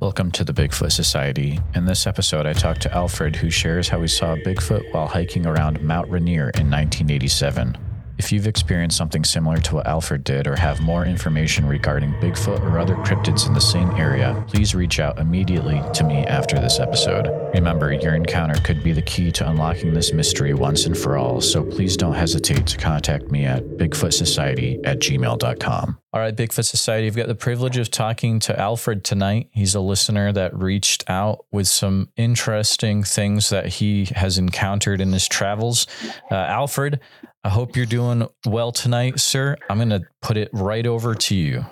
[0.00, 1.58] Welcome to the Bigfoot Society.
[1.74, 5.44] In this episode, I talked to Alfred, who shares how he saw Bigfoot while hiking
[5.44, 7.76] around Mount Rainier in 1987.
[8.18, 12.60] If you've experienced something similar to what Alfred did or have more information regarding Bigfoot
[12.62, 16.80] or other cryptids in the same area, please reach out immediately to me after this
[16.80, 17.28] episode.
[17.54, 21.40] Remember, your encounter could be the key to unlocking this mystery once and for all,
[21.40, 25.98] so please don't hesitate to contact me at bigfootsociety at gmail.com.
[26.10, 29.50] All right, Bigfoot Society, I've got the privilege of talking to Alfred tonight.
[29.52, 35.12] He's a listener that reached out with some interesting things that he has encountered in
[35.12, 35.86] his travels.
[36.30, 37.00] Uh, Alfred,
[37.44, 39.56] I hope you're doing well tonight, sir.
[39.70, 41.64] I'm going to put it right over to you.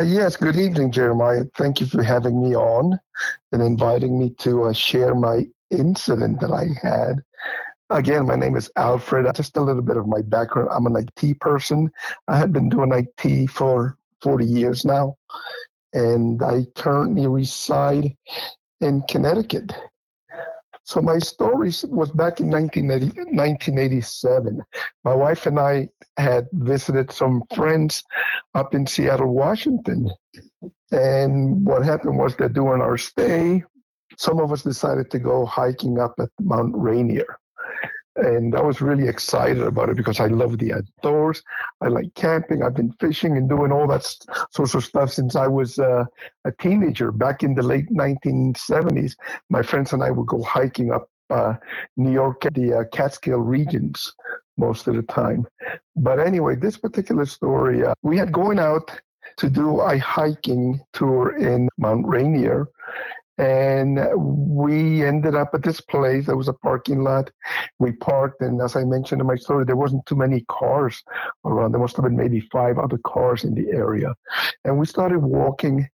[0.00, 1.44] Yes, good evening, Jeremiah.
[1.56, 3.00] Thank you for having me on
[3.50, 7.16] and inviting me to uh, share my incident that I had.
[7.90, 9.26] Again, my name is Alfred.
[9.34, 10.68] Just a little bit of my background.
[10.72, 11.90] I'm an IT person.
[12.28, 15.16] I have been doing IT for 40 years now,
[15.92, 18.16] and I currently reside
[18.80, 19.72] in Connecticut.
[20.88, 24.62] So my story was back in 1987.
[25.04, 28.02] My wife and I had visited some friends
[28.54, 30.10] up in Seattle, Washington.
[30.90, 33.64] And what happened was that during our stay,
[34.16, 37.37] some of us decided to go hiking up at Mount Rainier
[38.18, 41.42] and I was really excited about it because I love the outdoors.
[41.80, 42.62] I like camping.
[42.62, 44.04] I've been fishing and doing all that
[44.50, 46.04] sorts of stuff since I was uh,
[46.44, 47.12] a teenager.
[47.12, 49.14] Back in the late 1970s,
[49.50, 51.54] my friends and I would go hiking up uh,
[51.96, 54.12] New York, the uh, Catskill regions
[54.56, 55.46] most of the time.
[55.94, 58.90] But anyway, this particular story, uh, we had going out
[59.36, 62.66] to do a hiking tour in Mount Rainier
[63.38, 66.26] and we ended up at this place.
[66.26, 67.30] There was a parking lot.
[67.78, 71.02] We parked, and as I mentioned in my story, there wasn't too many cars
[71.44, 71.72] around.
[71.72, 74.14] There must have been maybe five other cars in the area.
[74.64, 75.88] And we started walking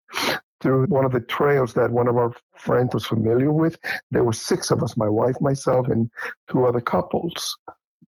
[0.62, 3.80] through one of the trails that one of our friends was familiar with.
[4.12, 6.12] There were six of us, my wife, myself, and
[6.50, 7.58] two other couples.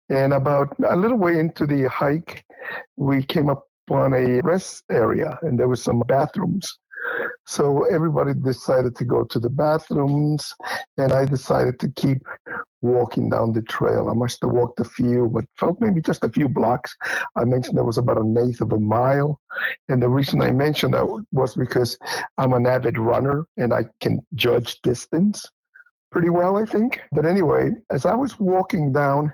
[0.09, 2.45] And about a little way into the hike,
[2.97, 6.77] we came up on a rest area, and there was some bathrooms.
[7.45, 10.53] So everybody decided to go to the bathrooms,
[10.97, 12.25] and I decided to keep
[12.81, 14.09] walking down the trail.
[14.09, 16.95] I must have walked a few, but felt maybe just a few blocks.
[17.35, 19.39] I mentioned there was about an eighth of a mile.
[19.87, 21.97] And the reason I mentioned that was because
[22.37, 25.45] I'm an avid runner and I can judge distance
[26.11, 27.01] pretty well, I think.
[27.11, 29.33] But anyway, as I was walking down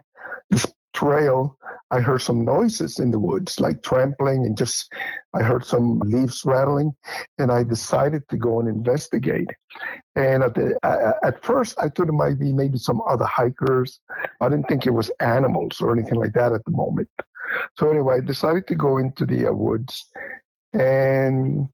[0.50, 1.58] this trail,
[1.92, 4.94] I heard some noises in the woods, like trampling, and just
[5.34, 6.94] I heard some leaves rattling,
[7.38, 9.50] and I decided to go and investigate.
[10.16, 10.78] And at the
[11.24, 14.00] at first, I thought it might be maybe some other hikers.
[14.42, 17.10] I didn't think it was animals or anything like that at the moment.
[17.78, 20.06] So anyway, I decided to go into the uh, woods,
[20.74, 21.70] and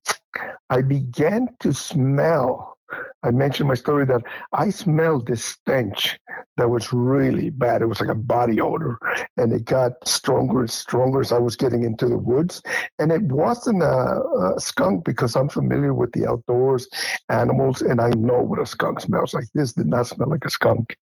[0.69, 2.74] I began to smell
[3.23, 4.21] I mentioned my story that
[4.53, 6.19] I smelled this stench
[6.57, 7.81] that was really bad.
[7.81, 8.99] It was like a body odor,
[9.37, 12.61] and it got stronger and stronger as I was getting into the woods.
[12.99, 14.21] And it wasn't a,
[14.55, 16.87] a skunk because I'm familiar with the outdoors,
[17.29, 19.45] animals, and I know what a skunk smells like.
[19.53, 20.95] This did not smell like a skunk.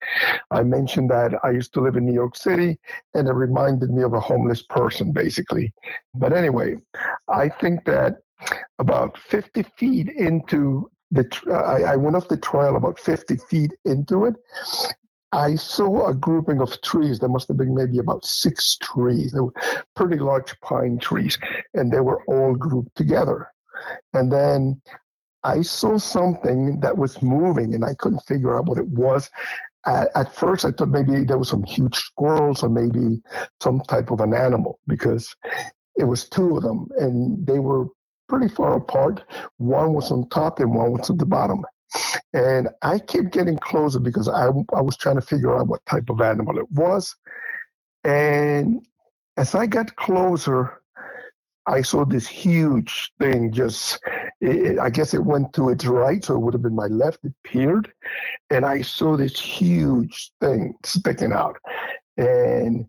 [0.51, 2.79] I mentioned that I used to live in New York City,
[3.13, 5.73] and it reminded me of a homeless person, basically.
[6.15, 6.77] But anyway,
[7.27, 8.17] I think that
[8.79, 14.25] about 50 feet into the, I, I went off the trail about 50 feet into
[14.25, 14.35] it.
[15.31, 17.19] I saw a grouping of trees.
[17.19, 19.31] There must have been maybe about six trees.
[19.31, 19.53] They were
[19.95, 21.37] pretty large pine trees,
[21.73, 23.47] and they were all grouped together.
[24.13, 24.81] And then
[25.43, 29.29] I saw something that was moving, and I couldn't figure out what it was.
[29.85, 33.21] At, at, first, I thought maybe there was some huge squirrels or maybe
[33.61, 35.35] some type of an animal because
[35.95, 37.87] it was two of them, and they were
[38.27, 39.23] pretty far apart.
[39.57, 41.63] One was on top and one was at the bottom.
[42.33, 46.09] And I kept getting closer because I, I was trying to figure out what type
[46.09, 47.15] of animal it was.
[48.03, 48.85] And
[49.37, 50.81] as I got closer,
[51.65, 53.99] I saw this huge thing just,
[54.41, 57.23] it, I guess it went to its right, so it would have been my left.
[57.23, 57.91] It peered,
[58.49, 61.57] and I saw this huge thing sticking out.
[62.17, 62.85] And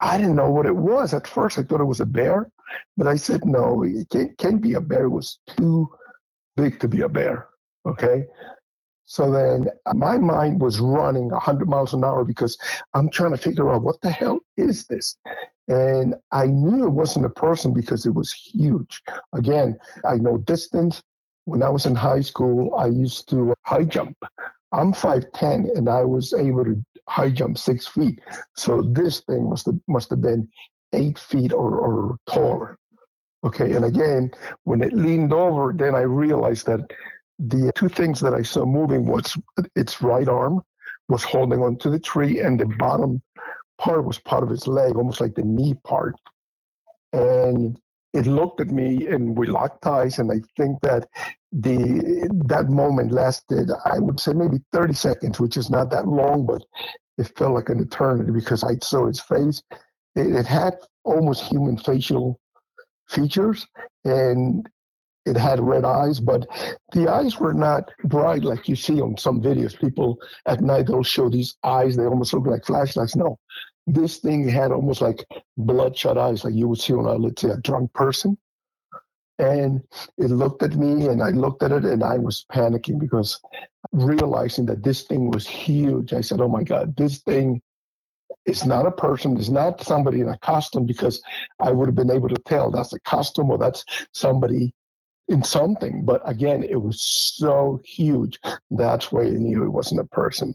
[0.00, 1.14] I didn't know what it was.
[1.14, 2.50] At first, I thought it was a bear,
[2.96, 5.04] but I said, no, it can't, can't be a bear.
[5.04, 5.88] It was too
[6.56, 7.48] big to be a bear.
[7.86, 8.24] Okay.
[9.06, 12.58] So then uh, my mind was running 100 miles an hour because
[12.92, 15.16] I'm trying to figure out what the hell is this?
[15.68, 19.02] And I knew it wasn't a person because it was huge.
[19.32, 21.02] Again, I know distance.
[21.46, 24.16] When I was in high school, I used to high jump.
[24.72, 28.20] I'm 5'10 and I was able to high jump six feet.
[28.56, 30.48] So this thing must have, must have been
[30.92, 32.78] eight feet or, or taller.
[33.44, 33.72] Okay.
[33.72, 34.30] And again,
[34.64, 36.80] when it leaned over, then I realized that
[37.38, 39.36] the two things that I saw moving was
[39.76, 40.62] its right arm
[41.08, 43.22] was holding onto the tree, and the bottom
[43.78, 46.14] part was part of its leg, almost like the knee part.
[47.12, 47.78] And
[48.12, 50.18] it looked at me, and we locked eyes.
[50.18, 51.08] And I think that
[51.52, 56.44] the that moment lasted, I would say, maybe 30 seconds, which is not that long,
[56.44, 56.62] but
[57.16, 59.62] it felt like an eternity because I saw its face.
[60.14, 62.40] It, it had almost human facial
[63.08, 63.66] features,
[64.04, 64.68] and
[65.24, 66.46] it had red eyes, but
[66.92, 69.78] the eyes were not bright like you see on some videos.
[69.78, 73.16] People at night they'll show these eyes, they almost look like flashlights.
[73.16, 73.38] No,
[73.86, 75.24] this thing had almost like
[75.56, 78.38] bloodshot eyes, like you would see on a let's say a drunk person.
[79.38, 79.82] And
[80.16, 83.40] it looked at me, and I looked at it, and I was panicking because
[83.92, 86.12] realizing that this thing was huge.
[86.12, 87.62] I said, "Oh my God, this thing
[88.46, 91.22] it's not a person, it's not somebody in a costume because
[91.60, 94.72] I would have been able to tell that's a costume or that's somebody
[95.28, 96.04] in something.
[96.04, 98.38] But again, it was so huge.
[98.70, 100.54] That's why I knew it wasn't a person.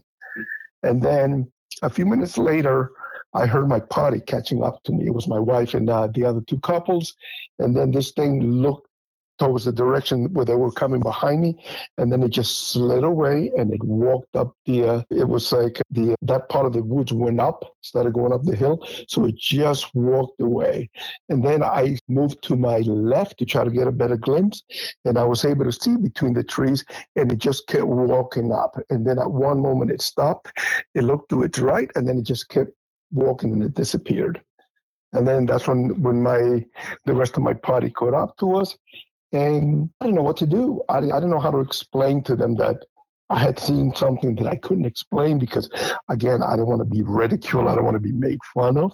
[0.82, 1.50] And then
[1.82, 2.90] a few minutes later,
[3.34, 5.06] I heard my party catching up to me.
[5.06, 7.14] It was my wife and uh, the other two couples.
[7.58, 8.88] And then this thing looked
[9.38, 11.64] towards the direction where they were coming behind me,
[11.98, 14.84] and then it just slid away and it walked up the.
[14.84, 18.42] Uh, it was like the that part of the woods went up, started going up
[18.44, 20.88] the hill, so it just walked away.
[21.28, 24.62] And then I moved to my left to try to get a better glimpse,
[25.04, 26.84] and I was able to see between the trees,
[27.16, 28.76] and it just kept walking up.
[28.90, 30.52] And then at one moment it stopped,
[30.94, 32.70] it looked to its right, and then it just kept
[33.12, 34.42] walking and it disappeared.
[35.12, 36.64] And then that's when when my
[37.04, 38.76] the rest of my party caught up to us,
[39.34, 40.82] and I didn't know what to do.
[40.88, 42.84] I, I didn't know how to explain to them that
[43.30, 45.68] I had seen something that I couldn't explain because,
[46.08, 47.66] again, I don't want to be ridiculed.
[47.66, 48.92] I don't want to be made fun of.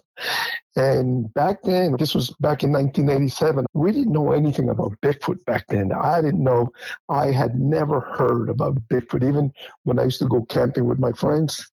[0.77, 5.67] And back then, this was back in 1987, we didn't know anything about Bigfoot back
[5.69, 5.93] then.
[5.93, 6.71] I didn't know,
[7.09, 9.29] I had never heard about Bigfoot.
[9.29, 9.53] Even
[9.83, 11.71] when I used to go camping with my friends,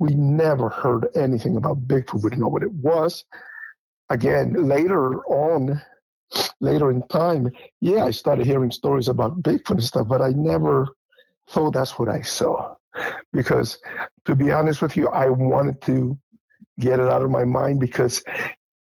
[0.00, 2.24] we never heard anything about Bigfoot.
[2.24, 3.24] We didn't know what it was.
[4.08, 5.80] Again, later on,
[6.60, 10.88] later in time, yeah, I started hearing stories about Bigfoot and stuff, but I never
[11.48, 12.74] thought that's what I saw.
[13.32, 13.78] Because
[14.24, 16.18] to be honest with you, I wanted to
[16.78, 18.22] get it out of my mind because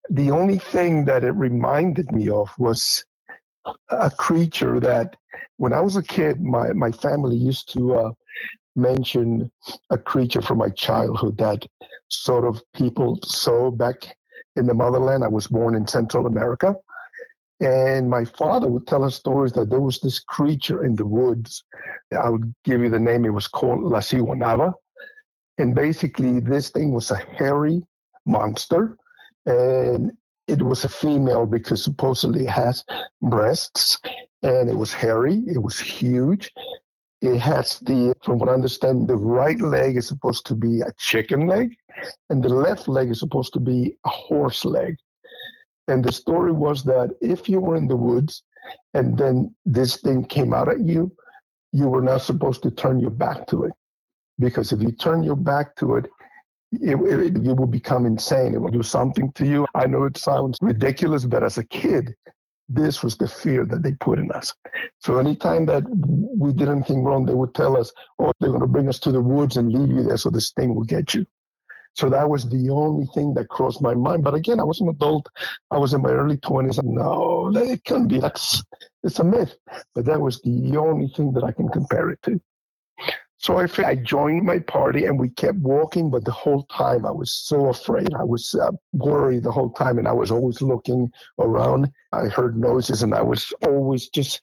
[0.10, 3.06] the only thing that it reminded me of was
[3.90, 5.16] a creature that
[5.58, 8.12] when I was a kid, my, my family used to uh,
[8.76, 9.52] mention
[9.90, 11.66] a creature from my childhood that
[12.08, 14.16] sort of people saw back
[14.56, 15.24] in the motherland.
[15.24, 16.76] I was born in Central America.
[17.62, 21.64] And my father would tell us stories that there was this creature in the woods.
[22.18, 23.26] I would give you the name.
[23.26, 24.74] It was called La Sihuanaba.
[25.58, 27.84] And basically, this thing was a hairy
[28.26, 28.98] monster.
[29.46, 30.14] And
[30.48, 32.86] it was a female because supposedly it has
[33.22, 34.00] breasts.
[34.42, 35.44] And it was hairy.
[35.48, 36.50] It was huge.
[37.22, 40.94] It has the, from what I understand, the right leg is supposed to be a
[40.98, 41.76] chicken leg.
[42.30, 44.96] And the left leg is supposed to be a horse leg.
[45.90, 48.44] And the story was that if you were in the woods
[48.94, 51.12] and then this thing came out at you,
[51.72, 53.74] you were not supposed to turn your back to it.
[54.38, 56.06] Because if you turn your back to it,
[56.72, 58.54] it, it, you will become insane.
[58.54, 59.66] It will do something to you.
[59.74, 62.14] I know it sounds ridiculous, but as a kid,
[62.70, 64.54] this was the fear that they put in us.
[65.00, 68.68] So anytime that we did anything wrong, they would tell us, oh, they're going to
[68.68, 71.26] bring us to the woods and leave you there so this thing will get you.
[72.00, 74.24] So that was the only thing that crossed my mind.
[74.24, 75.28] But again, I was an adult.
[75.70, 76.82] I was in my early 20s.
[76.82, 78.20] No, it can't be.
[78.20, 78.64] That's
[79.04, 79.54] it's a myth.
[79.94, 82.40] But that was the only thing that I can compare it to.
[83.36, 87.12] So I, I joined my party and we kept walking, but the whole time I
[87.12, 88.14] was so afraid.
[88.14, 91.92] I was uh, worried the whole time and I was always looking around.
[92.14, 94.40] I heard noises and I was always just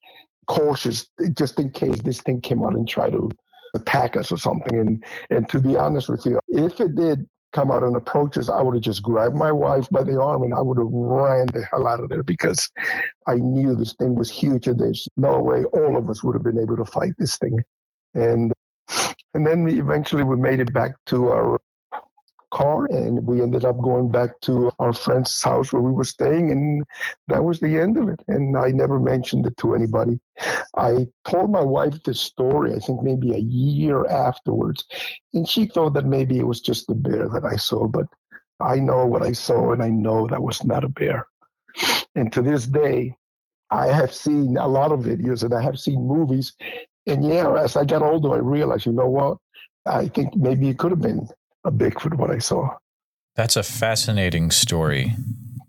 [0.47, 3.31] cautious just in case this thing came out and tried to
[3.75, 4.79] attack us or something.
[4.79, 8.51] And, and to be honest with you, if it did come out and approach us,
[8.51, 11.47] I would have just grabbed my wife by the arm and I would have ran
[11.47, 12.69] the hell out of there because
[13.27, 16.45] I knew this thing was huge and there's no way all of us would have
[16.45, 17.59] been able to fight this thing.
[18.15, 18.53] And
[19.33, 21.59] and then we eventually we made it back to our
[22.51, 26.51] car and we ended up going back to our friend's house where we were staying
[26.51, 26.85] and
[27.29, 28.21] that was the end of it.
[28.29, 30.19] And i never mentioned it to anybody.
[30.77, 34.85] I told my wife this story i think maybe a year afterwards
[35.35, 38.07] and she thought that maybe it was just a bear that i saw but
[38.61, 41.27] i know what i saw and i know that was not a bear.
[42.15, 43.17] And to this day
[43.71, 46.53] i have seen a lot of videos and i have seen movies.
[47.07, 49.39] And yeah as i got older i realized you know what?
[49.87, 51.29] I think maybe it could have been
[51.67, 52.71] a Bigfoot what I saw.
[53.35, 55.15] That's a fascinating story,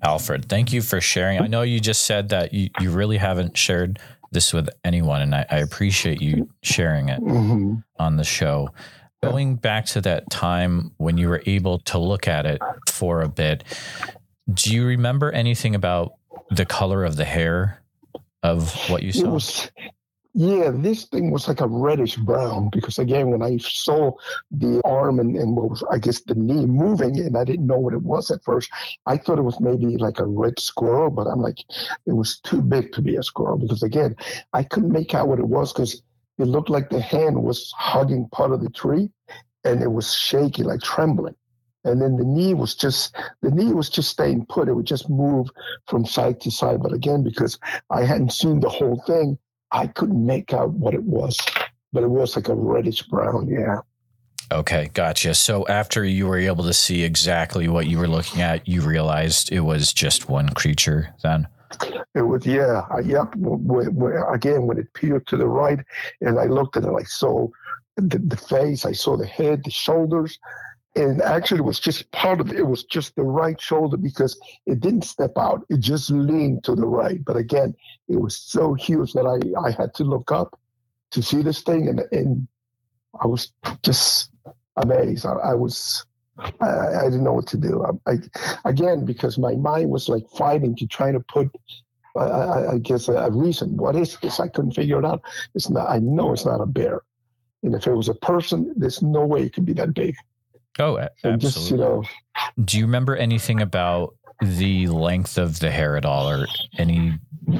[0.01, 0.47] Alfred.
[0.47, 1.41] Thank you for sharing.
[1.41, 3.99] I know you just said that you, you really haven't shared
[4.31, 7.75] this with anyone, and I, I appreciate you sharing it mm-hmm.
[7.97, 8.69] on the show.
[9.23, 13.27] Going back to that time when you were able to look at it for a
[13.27, 13.63] bit,
[14.53, 16.13] do you remember anything about
[16.51, 17.81] the color of the hair
[18.43, 19.25] of what you saw?
[19.25, 19.71] It was,
[20.39, 24.11] yeah, this thing was like a reddish brown because again, when I saw
[24.51, 27.79] the arm and, and what was I guess the knee moving and I didn't know
[27.79, 28.69] what it was at first,
[29.07, 31.57] I thought it was maybe like a red squirrel, but I'm like,
[32.05, 34.15] it was too big to be a squirrel because again,
[34.53, 36.03] I couldn't make out what it was because
[36.37, 39.09] it looked like the hand was hugging part of the tree
[39.63, 41.35] and it was shaky, like trembling.
[41.83, 44.69] And then the knee was just the knee was just staying put.
[44.69, 45.47] It would just move
[45.87, 46.83] from side to side.
[46.83, 47.57] But again, because
[47.89, 49.39] I hadn't seen the whole thing,
[49.71, 51.37] I couldn't make out what it was,
[51.93, 53.47] but it was like a reddish brown.
[53.47, 53.81] Yeah.
[54.51, 55.33] Okay, gotcha.
[55.33, 59.51] So after you were able to see exactly what you were looking at, you realized
[59.51, 61.47] it was just one creature then?
[62.15, 62.83] It was, yeah.
[62.89, 63.35] I, yep.
[63.35, 65.79] When, when, again, when it peered to the right
[66.21, 67.49] and I looked at it, I saw
[67.97, 70.39] the, the face, I saw the head, the shoulders,
[70.97, 72.57] and actually it was just part of it.
[72.57, 75.63] It was just the right shoulder because it didn't step out.
[75.69, 77.23] It just leaned to the right.
[77.23, 77.75] But again,
[78.07, 80.59] it was so huge that I, I had to look up
[81.11, 81.87] to see this thing.
[81.87, 82.47] And, and
[83.21, 83.51] I was
[83.83, 84.31] just
[84.77, 85.27] amazed.
[85.27, 86.03] I, I was,
[86.39, 87.85] I, I, didn't know what to do.
[87.85, 88.17] I, I,
[88.65, 91.49] again, because my mind was like fighting to try to put,
[92.17, 93.77] I, I guess, a, a reason.
[93.77, 94.39] What is this?
[94.39, 95.21] I couldn't figure it out.
[95.53, 97.01] It's not, I know it's not a bear.
[97.61, 100.15] And if it was a person, there's no way it could be that big.
[100.79, 101.37] Oh, absolutely.
[101.39, 102.03] Just, you know,
[102.63, 106.45] Do you remember anything about the length of the hair at all, or
[106.77, 107.13] any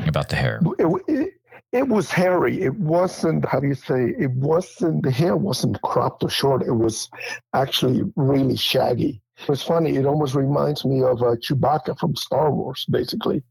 [0.06, 0.62] about the hair?
[0.78, 1.34] It, it,
[1.72, 2.62] it, was hairy.
[2.62, 3.46] It wasn't.
[3.46, 4.14] How do you say?
[4.20, 5.04] It wasn't.
[5.04, 6.62] The hair wasn't cropped or short.
[6.62, 7.10] It was
[7.54, 9.22] actually really shaggy.
[9.40, 9.96] It was funny.
[9.96, 12.86] It almost reminds me of uh, Chewbacca from Star Wars.
[12.90, 13.44] Basically,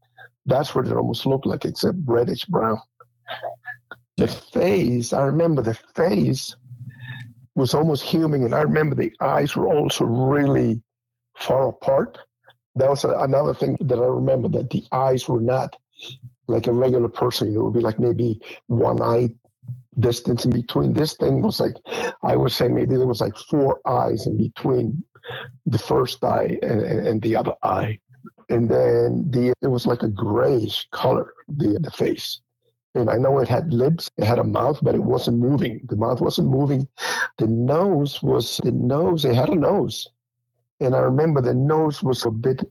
[0.45, 2.79] that's what it almost looked like, except reddish brown.
[4.15, 5.13] The face.
[5.13, 6.55] I remember the face
[7.57, 8.43] was almost human.
[8.43, 10.81] And I remember the eyes were also really
[11.35, 12.19] far apart.
[12.75, 15.75] That was another thing that I remember that the eyes were not
[16.47, 17.53] like a regular person.
[17.53, 19.29] It would be like maybe one eye
[19.99, 20.93] distance in between.
[20.93, 21.75] This thing was like,
[22.21, 25.03] I would say maybe there was like four eyes in between
[25.65, 27.97] the first eye and, and the other eye.
[28.49, 32.39] And then the it was like a grayish color, the the face.
[32.97, 35.81] And I know it had lips, it had a mouth, but it wasn't moving.
[35.87, 36.87] The mouth wasn't moving.
[37.37, 40.07] The nose was the nose, it had a nose.
[40.79, 42.63] And I remember the nose was a bit,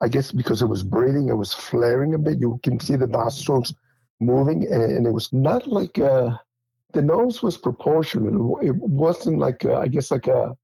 [0.00, 2.40] I guess because it was breathing, it was flaring a bit.
[2.40, 3.72] You can see the nostrils
[4.18, 6.40] moving, and it was not like a,
[6.92, 8.58] the nose was proportional.
[8.60, 10.56] It wasn't like, a, I guess, like a,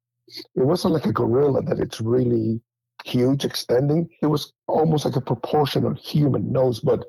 [0.56, 2.60] it wasn't like a gorilla that it's really
[3.04, 4.08] huge, extending.
[4.20, 7.04] It was almost like a proportional human nose, but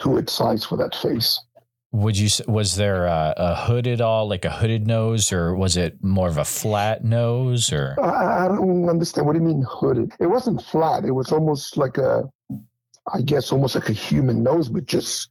[0.00, 1.40] to its size for that face.
[1.92, 5.76] Would you was there a, a, hood at all, like a hooded nose, or was
[5.76, 7.72] it more of a flat nose?
[7.72, 9.26] Or I, I don't understand.
[9.26, 10.12] What do you mean hooded?
[10.20, 11.04] It wasn't flat.
[11.04, 12.30] It was almost like a,
[13.12, 15.30] I guess, almost like a human nose, but just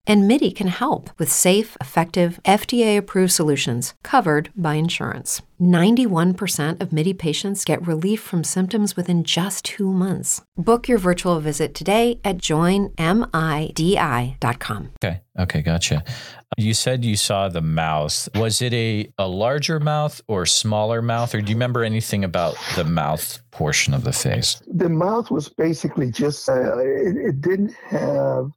[0.07, 5.43] And MIDI can help with safe, effective, FDA approved solutions covered by insurance.
[5.61, 10.41] 91% of MIDI patients get relief from symptoms within just two months.
[10.57, 12.95] Book your virtual visit today at joinmidi.com.
[15.03, 15.21] Okay.
[15.39, 15.61] Okay.
[15.61, 16.03] Gotcha.
[16.57, 18.27] You said you saw the mouth.
[18.35, 22.57] Was it a, a larger mouth or smaller mouth, or do you remember anything about
[22.75, 24.61] the mouth portion of the face?
[24.67, 28.49] The mouth was basically just, uh, it, it didn't have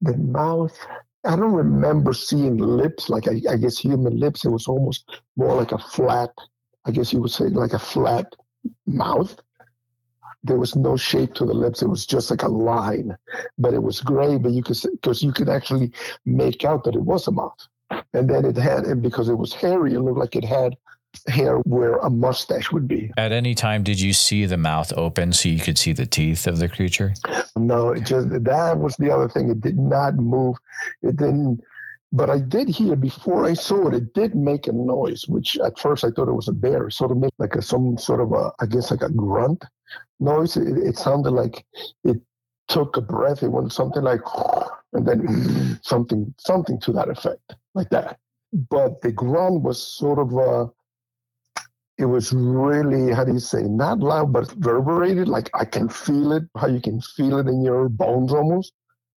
[0.00, 0.76] the mouth.
[1.24, 4.44] I don't remember seeing lips like I, I, guess human lips.
[4.44, 6.30] It was almost more like a flat,
[6.86, 8.34] I guess you would say like a flat
[8.86, 9.38] mouth.
[10.42, 11.82] There was no shape to the lips.
[11.82, 13.16] It was just like a line,
[13.58, 14.38] but it was gray.
[14.38, 15.92] But you could because you could actually
[16.24, 17.68] make out that it was a mouth.
[18.14, 20.76] And then it had, and because it was hairy, it looked like it had
[21.26, 23.10] hair where a mustache would be.
[23.16, 26.46] At any time, did you see the mouth open so you could see the teeth
[26.46, 27.14] of the creature?
[27.56, 29.50] No, it just that was the other thing.
[29.50, 30.56] It did not move.
[31.02, 31.60] It didn't.
[32.12, 35.78] But I did hear before I saw it, it did make a noise, which at
[35.78, 36.88] first I thought it was a bear.
[36.88, 39.64] It sort of made like a some sort of a, I guess like a grunt
[40.18, 40.56] noise.
[40.56, 41.64] It, it sounded like
[42.04, 42.20] it
[42.66, 43.42] took a breath.
[43.42, 44.20] It went something like,
[44.92, 45.84] and then mm.
[45.84, 48.18] something something to that effect, like that.
[48.52, 50.68] But the grunt was sort of a
[52.00, 56.32] it was really how do you say not loud but reverberated like i can feel
[56.32, 58.72] it how you can feel it in your bones almost.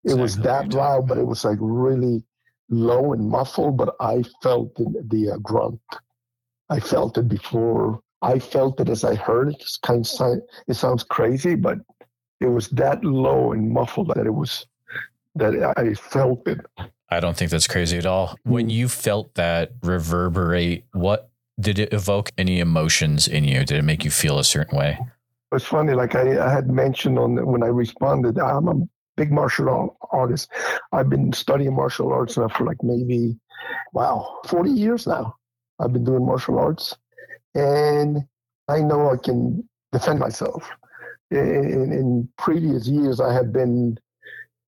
[0.03, 2.23] It exactly was that loud but it was like really
[2.69, 5.79] low and muffled but i felt the, the uh, grunt.
[6.69, 7.99] I felt it before.
[8.21, 9.57] I felt it as i heard it.
[9.59, 11.77] It's kind of it sounds crazy but
[12.39, 14.65] it was that low and muffled that it was
[15.35, 16.59] that i felt it.
[17.11, 18.37] I don't think that's crazy at all.
[18.43, 18.71] When mm.
[18.71, 23.65] you felt that reverberate what did it evoke any emotions in you?
[23.65, 24.99] Did it make you feel a certain way?
[25.53, 29.97] It's funny, like I, I had mentioned on when I responded, I'm a big martial
[30.11, 30.49] artist.
[30.93, 33.37] I've been studying martial arts now for like maybe,
[33.91, 35.35] wow, 40 years now.
[35.79, 36.95] I've been doing martial arts,
[37.55, 38.19] and
[38.67, 40.69] I know I can defend myself.
[41.31, 43.97] In, in previous years, I have been,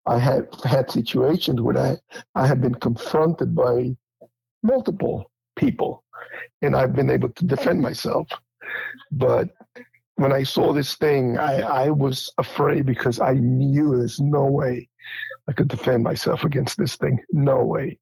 [0.05, 1.97] I have had situations where I,
[2.35, 3.95] I have been confronted by
[4.63, 6.03] multiple people
[6.61, 8.27] and I've been able to defend myself.
[9.11, 9.49] But
[10.15, 14.89] when I saw this thing, I, I was afraid because I knew there's no way
[15.47, 17.19] I could defend myself against this thing.
[17.31, 17.97] No way.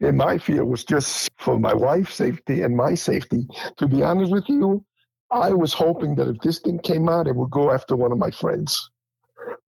[0.00, 3.46] And my fear was just for my wife's safety and my safety.
[3.76, 4.84] To be honest with you,
[5.30, 8.18] I was hoping that if this thing came out, it would go after one of
[8.18, 8.90] my friends.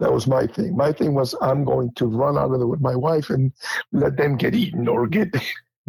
[0.01, 0.77] That was my thing.
[0.77, 3.53] My thing was I'm going to run out of there with my wife and
[3.93, 5.33] let them get eaten or get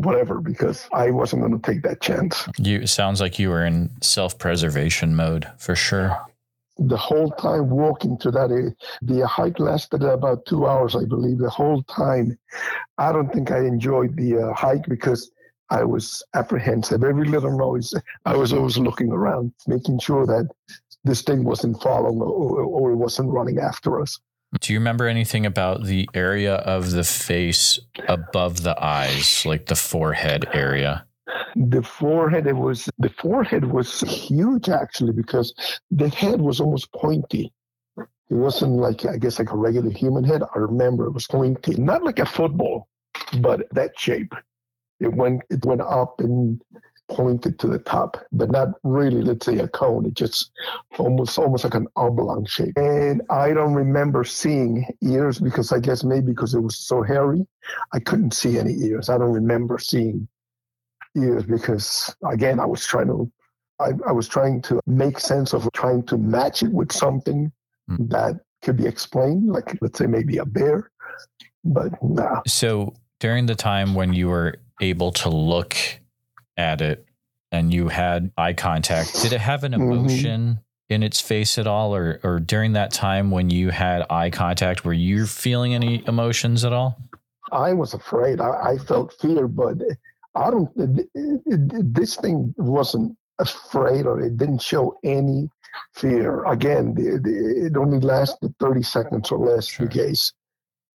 [0.03, 2.47] whatever because I wasn't going to take that chance.
[2.57, 6.17] You sounds like you were in self-preservation mode for sure.
[6.77, 11.37] The whole time walking to that, eh, the hike lasted about two hours, I believe.
[11.37, 12.37] The whole time,
[12.97, 15.31] I don't think I enjoyed the uh, hike because
[15.69, 17.03] I was apprehensive.
[17.03, 17.93] Every little noise,
[18.25, 20.49] I was always looking around, making sure that
[21.03, 24.19] this thing wasn't following or, or it wasn't running after us.
[24.59, 29.75] Do you remember anything about the area of the face above the eyes, like the
[29.75, 31.05] forehead area?
[31.55, 35.53] The forehead, it was the forehead was huge actually because
[35.89, 37.53] the head was almost pointy.
[37.97, 40.43] It wasn't like I guess like a regular human head.
[40.43, 42.87] I remember it was pointy, not like a football,
[43.39, 44.33] but that shape.
[44.99, 46.61] It went it went up and
[47.11, 50.05] pointed to the top, but not really, let's say, a cone.
[50.05, 50.51] It just
[50.97, 52.73] almost almost like an oblong shape.
[52.77, 57.45] And I don't remember seeing ears because I guess maybe because it was so hairy,
[57.93, 59.09] I couldn't see any ears.
[59.09, 60.27] I don't remember seeing
[61.17, 63.31] ears because again, I was trying to
[63.79, 67.51] I, I was trying to make sense of trying to match it with something
[67.89, 68.09] mm.
[68.09, 70.91] that could be explained, like let's say maybe a bear.
[71.63, 72.41] But nah.
[72.47, 75.75] So during the time when you were able to look
[76.57, 77.05] at it
[77.51, 79.91] and you had eye contact, did it have an mm-hmm.
[79.91, 80.93] emotion mm-hmm.
[80.93, 81.95] in its face at all?
[81.95, 86.63] Or, or during that time when you had eye contact, were you feeling any emotions
[86.63, 86.97] at all?
[87.51, 88.39] I was afraid.
[88.39, 89.77] I, I felt fear, but
[90.35, 95.49] I don't, it, it, it, this thing wasn't afraid or it didn't show any
[95.95, 96.45] fear.
[96.45, 99.87] Again, it only lasted 30 seconds or less, sure.
[99.87, 100.31] the case.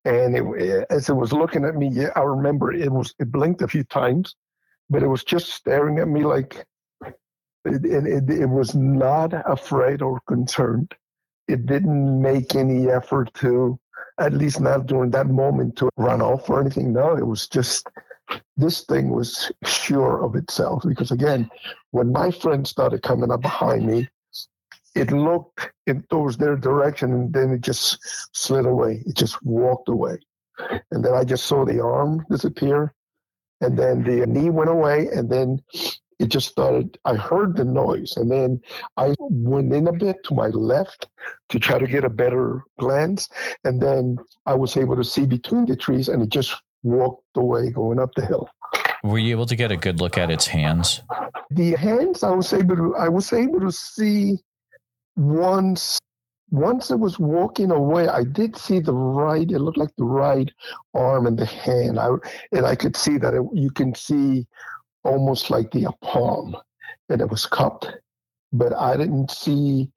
[0.04, 3.68] And it, as it was looking at me, I remember it was it blinked a
[3.68, 4.36] few times,
[4.90, 6.64] but it was just staring at me like
[7.64, 10.94] it, it, it, was not afraid or concerned.
[11.48, 13.78] It didn't make any effort to,
[14.20, 16.92] at least not during that moment, to run off or anything.
[16.92, 17.88] No, it was just
[18.56, 20.82] this thing was sure of itself.
[20.86, 21.50] Because again,
[21.90, 24.08] when my friend started coming up behind me,
[24.94, 27.98] it looked in towards their direction and then it just
[28.32, 29.02] slid away.
[29.06, 30.18] It just walked away.
[30.90, 32.94] and then I just saw the arm disappear,
[33.60, 35.60] and then the knee went away, and then
[36.18, 36.98] it just started.
[37.04, 38.60] I heard the noise, and then
[38.96, 41.08] I went in a bit to my left
[41.50, 43.28] to try to get a better glance,
[43.64, 47.70] and then I was able to see between the trees, and it just walked away
[47.70, 48.48] going up the hill.
[49.02, 51.02] Were you able to get a good look at its hands?
[51.50, 52.96] The hands, I was able to.
[52.96, 54.38] I was able to see
[55.16, 55.98] once
[56.50, 59.50] once it was walking away, I did see the right.
[59.50, 60.50] It looked like the right
[60.94, 61.98] arm and the hand.
[61.98, 62.10] I
[62.52, 64.46] and I could see that it, you can see
[65.04, 66.56] almost like the palm,
[67.08, 67.90] and it was cupped.
[68.52, 69.90] But I didn't see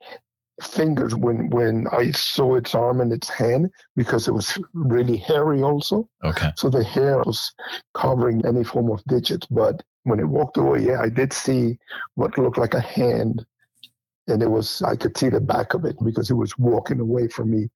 [0.62, 5.62] fingers when when I saw its arm and its hand because it was really hairy
[5.62, 6.10] also.
[6.24, 6.52] Okay.
[6.56, 7.54] So the hair was
[7.94, 9.48] covering any form of digits.
[9.52, 11.78] But when it walked away, yeah, I did see
[12.16, 13.46] what looked like a hand
[14.30, 17.28] and it was I could see the back of it because it was walking away
[17.28, 17.70] from me,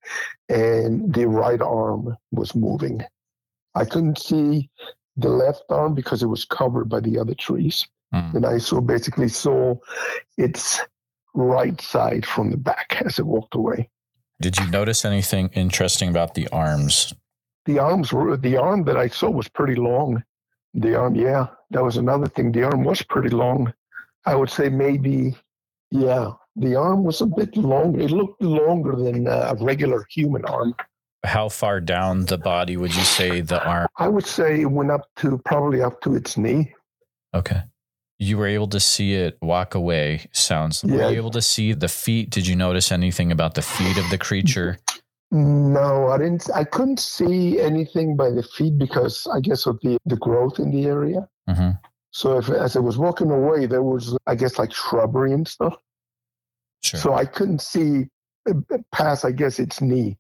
[0.50, 3.04] and the right arm was moving.
[3.76, 4.70] I couldn't see
[5.18, 8.36] the left arm because it was covered by the other trees, Mm.
[8.36, 9.76] and I saw basically saw
[10.38, 10.80] its
[11.34, 13.90] right side from the back as it walked away.
[14.40, 17.14] Did you notice anything interesting about the arms?
[17.66, 20.24] The arms were the arm that I saw was pretty long.
[20.74, 22.52] The arm, yeah, that was another thing.
[22.52, 23.74] The arm was pretty long.
[24.26, 25.36] I would say maybe,
[25.92, 28.00] yeah, the arm was a bit longer.
[28.02, 30.76] It looked longer than a regular human arm.
[31.26, 33.88] How far down the body would you say the arm?
[33.98, 36.74] I would say it went up to probably up to its knee.
[37.34, 37.62] Okay.
[38.20, 40.84] You were able to see it walk away, sounds.
[40.84, 41.10] Were Yeah.
[41.10, 42.30] you able to see the feet?
[42.30, 44.78] Did you notice anything about the feet of the creature?
[45.32, 46.48] No, I didn't.
[46.54, 50.70] I couldn't see anything by the feet because I guess of the the growth in
[50.72, 51.28] the area.
[51.50, 51.72] hmm
[52.12, 55.76] So if as I was walking away, there was I guess like shrubbery and stuff.
[56.84, 57.00] Sure.
[57.00, 58.08] So I couldn't see
[58.50, 60.18] uh, past I guess its knee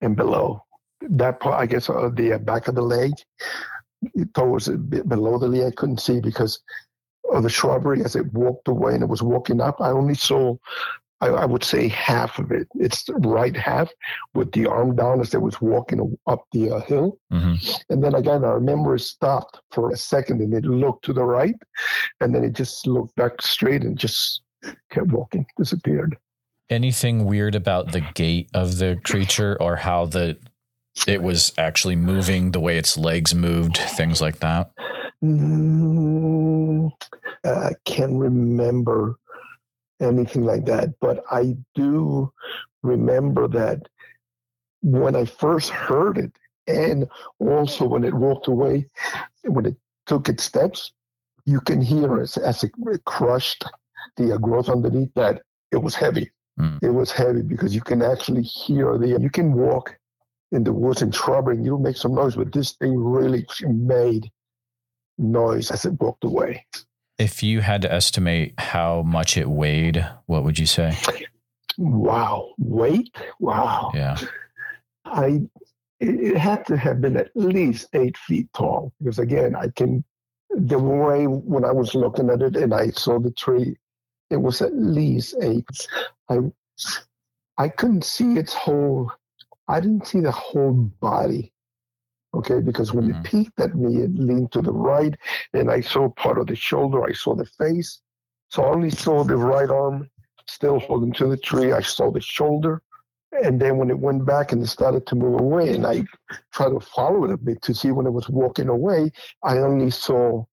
[0.00, 0.62] and below.
[1.00, 3.12] That part, I guess, uh, the uh, back of the leg
[4.34, 6.60] towards a bit below the leg, I couldn't see because
[7.32, 9.80] of the shrubbery as it walked away and it was walking up.
[9.80, 10.56] I only saw,
[11.20, 12.68] I, I would say, half of it.
[12.74, 13.90] It's the right half
[14.34, 17.18] with the arm down as it was walking up the uh, hill.
[17.30, 17.54] hmm
[17.90, 21.24] And then again, I remember it stopped for a second and it looked to the
[21.24, 21.56] right,
[22.20, 24.42] and then it just looked back straight and just
[24.90, 26.16] kept walking, disappeared.
[26.70, 30.38] Anything weird about the gait of the creature or how the
[31.06, 34.70] it was actually moving, the way its legs moved, things like that?
[35.24, 36.90] Mm,
[37.44, 39.16] I can't remember
[40.00, 42.32] anything like that, but I do
[42.82, 43.88] remember that
[44.82, 46.32] when I first heard it,
[46.66, 48.86] and also when it walked away,
[49.44, 50.92] when it took its steps,
[51.44, 52.72] you can hear as, as it
[53.04, 53.64] crushed
[54.16, 56.30] the uh, growth underneath that it was heavy.
[56.60, 56.82] Mm.
[56.82, 59.08] It was heavy because you can actually hear the.
[59.08, 59.96] You can walk
[60.52, 64.30] in the woods and shrubbery and you'll make some noise, but this thing really made
[65.18, 66.66] noise as it walked away.
[67.18, 70.96] If you had to estimate how much it weighed, what would you say?
[71.78, 73.16] Wow, weight!
[73.38, 74.18] Wow, Yeah.
[75.06, 75.42] I
[76.00, 80.04] it had to have been at least eight feet tall because again, I can
[80.50, 83.76] the way when I was looking at it and I saw the tree,
[84.32, 85.88] it was at least eight.
[86.28, 86.38] I
[87.58, 89.10] I couldn't see its whole.
[89.68, 91.52] I didn't see the whole body.
[92.34, 93.20] Okay, because when Mhm.
[93.20, 95.14] it peeked at me, it leaned to the right,
[95.52, 97.04] and I saw part of the shoulder.
[97.04, 98.00] I saw the face,
[98.48, 100.08] so I only saw the right arm
[100.48, 101.72] still holding to the tree.
[101.72, 102.82] I saw the shoulder,
[103.44, 106.04] and then when it went back and it started to move away, and I
[106.52, 109.90] tried to follow it a bit to see when it was walking away, I only
[109.90, 110.46] saw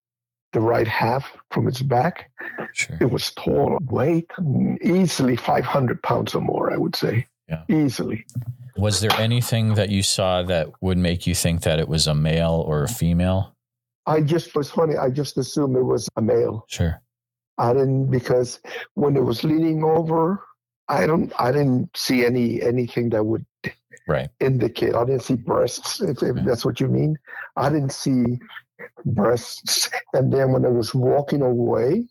[0.54, 2.32] the right half from its back.
[2.74, 2.98] Sure.
[3.00, 4.30] It was tall, weight
[4.82, 7.28] easily 500 pounds or more, I would say.
[7.48, 7.64] Yeah.
[7.68, 8.26] Easily.
[8.78, 12.16] Was there anything that you saw that would make you think that it was a
[12.16, 13.56] male or a female?
[14.06, 14.96] I just was funny.
[14.98, 16.66] I just assumed it was a male.
[16.68, 17.02] Sure.
[17.58, 18.60] I didn't because
[18.94, 20.44] when it was leaning over,
[20.88, 21.32] I don't.
[21.38, 23.46] I didn't see any anything that would
[24.08, 24.30] Right.
[24.40, 24.96] indicate.
[24.96, 26.02] I didn't see breasts.
[26.02, 27.18] If, if that's what you mean,
[27.58, 28.40] I didn't see
[29.06, 29.90] breasts.
[30.14, 32.06] And then when I was walking away,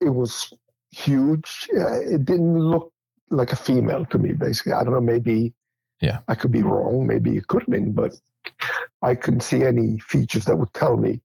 [0.00, 0.52] it was
[0.90, 1.68] huge.
[1.76, 2.92] Uh, It didn't look
[3.30, 4.32] like a female to me.
[4.32, 5.00] Basically, I don't know.
[5.00, 5.54] Maybe.
[6.00, 6.18] Yeah.
[6.28, 7.06] I could be wrong.
[7.06, 8.12] Maybe it could have been, but
[9.02, 11.20] I couldn't see any features that would tell me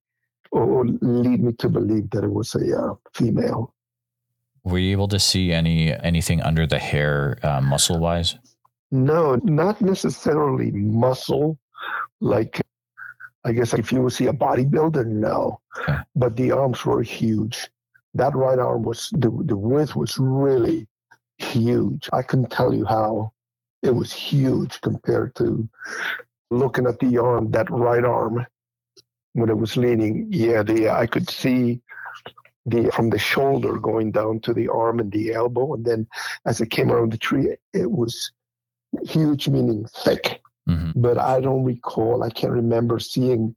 [0.52, 3.74] or lead me to believe that it was a uh, female.
[4.64, 8.38] Were you able to see any anything under the hair, uh, muscle wise?
[8.92, 11.58] No, not necessarily muscle.
[12.20, 12.62] Like,
[13.46, 15.62] I guess if you would see a bodybuilder, no.
[15.80, 15.98] Okay.
[16.16, 17.70] But the arms were huge.
[18.14, 20.88] That right arm was the the width was really
[21.38, 22.10] huge.
[22.14, 23.32] I couldn't tell you how
[23.84, 25.70] it was huge compared to
[26.50, 28.46] looking at the arm, that right arm,
[29.34, 31.82] when it was leaning, yeah, the I could see
[32.66, 36.08] the from the shoulder going down to the arm and the elbow, and then
[36.46, 38.32] as it came around the tree, it was
[39.04, 40.42] huge, meaning thick.
[40.68, 41.00] Mm-hmm.
[41.00, 42.24] But I don't recall.
[42.24, 43.56] I can't remember seeing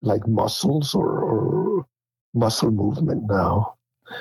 [0.00, 1.86] like muscles or, or
[2.34, 3.74] muscle movement now.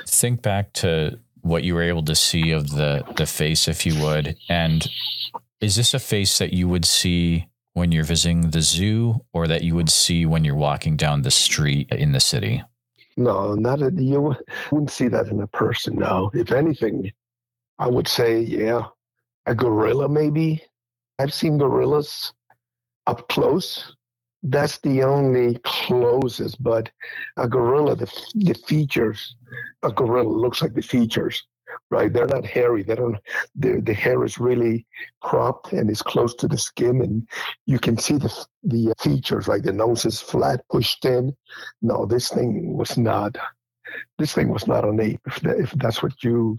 [0.07, 4.01] Think back to what you were able to see of the the face, if you
[4.01, 4.87] would, and
[5.59, 9.63] is this a face that you would see when you're visiting the zoo, or that
[9.63, 12.63] you would see when you're walking down the street in the city?
[13.17, 14.35] No, not a, you
[14.71, 15.95] wouldn't see that in a person.
[15.95, 17.11] No, if anything,
[17.79, 18.85] I would say, yeah,
[19.45, 20.63] a gorilla maybe.
[21.21, 22.33] I've seen gorillas
[23.07, 23.95] up close.
[24.43, 26.89] That's the only closest, but
[27.37, 29.35] a gorilla, the, the features,
[29.83, 31.43] a gorilla looks like the features
[31.89, 32.11] right?
[32.11, 32.83] They're not hairy.
[32.83, 33.17] They don't.
[33.55, 34.85] The hair is really
[35.21, 37.27] cropped and is close to the skin, and
[37.65, 39.47] you can see the the features.
[39.47, 41.35] Like the nose is flat, pushed in.
[41.81, 43.37] No, this thing was not.
[44.17, 45.21] This thing was not an ape.
[45.25, 46.57] If, that, if that's what you.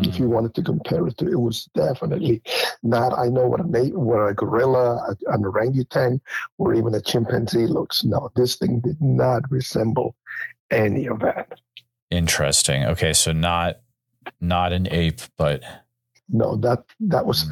[0.00, 0.10] Mm-hmm.
[0.10, 0.30] If you mm.
[0.30, 2.42] wanted to compare it to, it was definitely
[2.82, 3.18] not.
[3.18, 6.20] I know what ape, what a gorilla, an orangutan,
[6.56, 8.02] or even a chimpanzee looks.
[8.02, 10.16] No, this thing did not resemble
[10.70, 11.60] any of that.
[12.10, 12.84] Interesting.
[12.84, 13.80] Okay, so not
[14.40, 15.62] not an ape, but
[16.30, 17.44] no, that that was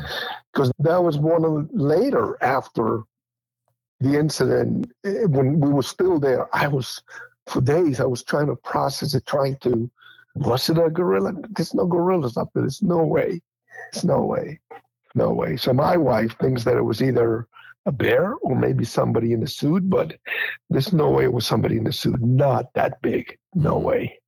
[0.53, 0.85] because hmm.
[0.85, 3.03] that was one of later after
[4.01, 6.55] the incident eh, when we were still there.
[6.57, 7.03] I was
[7.47, 8.01] for days.
[8.01, 9.91] I was trying to process it, trying to
[10.41, 11.33] was it a gorilla?
[11.51, 12.63] There's no gorillas up there.
[12.63, 13.41] There's no way.
[13.93, 14.59] There's no way.
[15.15, 15.57] No way.
[15.57, 17.47] So my wife thinks that it was either
[17.87, 20.17] a bear or maybe somebody in a suit, but
[20.71, 22.21] there's no way it was somebody in a suit.
[22.21, 23.39] Not that big.
[23.55, 24.19] No way.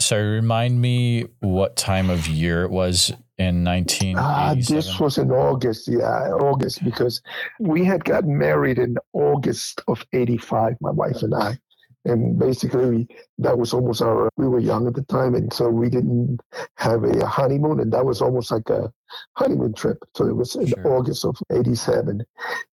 [0.00, 4.16] So remind me what time of year it was in 1987.
[4.16, 7.20] Uh, this was in August, yeah, August, because
[7.58, 11.58] we had gotten married in August of 85, my wife and I.
[12.04, 13.06] And basically,
[13.38, 15.34] that was almost our, we were young at the time.
[15.34, 16.40] And so we didn't
[16.76, 17.80] have a honeymoon.
[17.80, 18.92] And that was almost like a
[19.34, 19.98] honeymoon trip.
[20.14, 20.96] So it was in sure.
[20.96, 22.24] August of 87.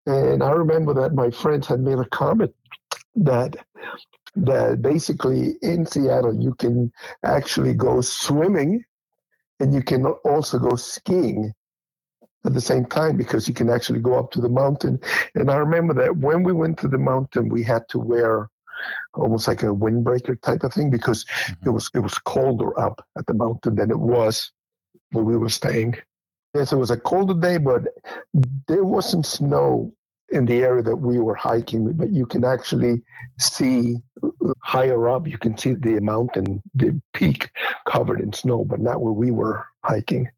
[0.06, 2.54] And I remember that my friends had made a comment
[3.14, 3.56] that
[4.34, 6.90] that basically in Seattle you can
[7.22, 8.82] actually go swimming
[9.60, 11.52] and you can also go skiing
[12.44, 14.98] at the same time because you can actually go up to the mountain.
[15.34, 18.48] And I remember that when we went to the mountain, we had to wear
[19.14, 21.68] almost like a windbreaker type of thing because mm-hmm.
[21.68, 24.52] it was it was colder up at the mountain than it was
[25.10, 25.96] where we were staying.
[26.54, 27.82] Yes, it was a colder day, but
[28.68, 29.92] there wasn't snow
[30.32, 33.02] in the area that we were hiking, but you can actually
[33.38, 33.96] see
[34.60, 37.50] higher up, you can see the mountain, the peak
[37.86, 40.28] covered in snow, but not where we were hiking.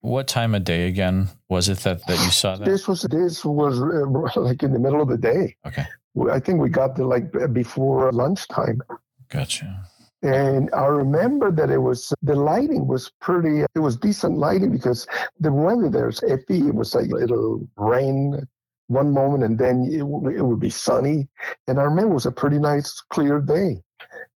[0.00, 2.64] What time of day again was it that, that you saw that?
[2.64, 5.56] This was this was uh, like in the middle of the day.
[5.66, 5.84] Okay.
[6.30, 8.80] I think we got there like before lunchtime.
[9.28, 9.84] Gotcha.
[10.22, 13.64] And I remember that it was the lighting was pretty.
[13.74, 15.06] It was decent lighting because
[15.38, 16.68] the weather there's iffy.
[16.68, 18.46] It was like it'll rain
[18.88, 21.28] one moment and then it, it would be sunny.
[21.66, 23.82] And I remember it was a pretty nice, clear day.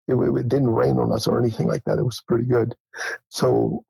[0.08, 1.98] It, it didn't rain on us or anything like that.
[1.98, 2.74] It was pretty good.
[3.28, 3.84] So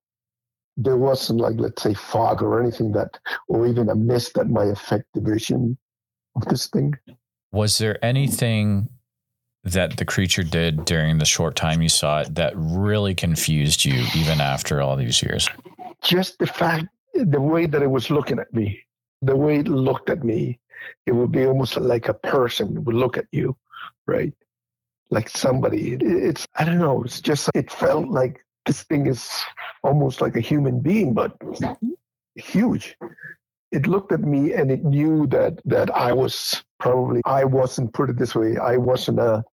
[0.76, 4.68] there wasn't like, let's say, fog or anything that, or even a mist that might
[4.68, 5.78] affect the vision
[6.36, 6.94] of this thing.
[7.52, 8.88] Was there anything
[9.64, 14.04] that the creature did during the short time you saw it that really confused you
[14.16, 15.48] even after all these years?
[16.02, 18.84] Just the fact, the way that it was looking at me
[19.22, 20.58] the way it looked at me,
[21.06, 23.56] it would be almost like a person would look at you,
[24.06, 24.32] right?
[25.10, 25.94] Like somebody.
[25.94, 27.02] It, it's I don't know.
[27.02, 29.28] It's just it felt like this thing is
[29.82, 31.36] almost like a human being, but
[32.36, 32.96] huge.
[33.72, 38.10] It looked at me and it knew that that I was probably I wasn't put
[38.10, 38.56] it this way.
[38.58, 39.44] I wasn't a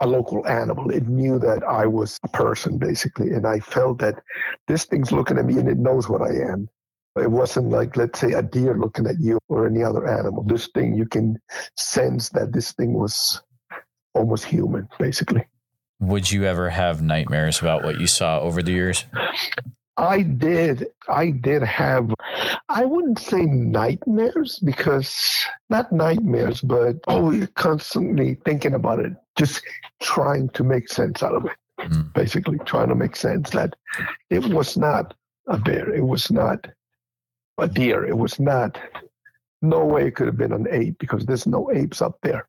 [0.00, 0.90] a local animal.
[0.90, 3.30] It knew that I was a person, basically.
[3.30, 4.22] And I felt that
[4.66, 6.68] this thing's looking at me and it knows what I am.
[7.16, 10.42] It wasn't like, let's say, a deer looking at you or any other animal.
[10.42, 11.38] This thing, you can
[11.76, 13.42] sense that this thing was
[14.14, 15.44] almost human, basically.
[15.98, 19.04] Would you ever have nightmares about what you saw over the years?
[20.00, 20.86] I did.
[21.08, 22.14] I did have,
[22.70, 29.62] I wouldn't say nightmares because not nightmares, but oh, constantly thinking about it, just
[30.00, 31.52] trying to make sense out of it.
[31.78, 32.12] Mm.
[32.14, 33.76] Basically, trying to make sense that
[34.30, 35.14] it was not
[35.48, 35.92] a bear.
[35.92, 36.66] It was not
[37.58, 38.06] a deer.
[38.06, 38.78] It was not,
[39.60, 42.46] no way it could have been an ape because there's no apes up there.